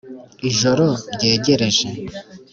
[0.49, 1.87] ijoro ryegereje.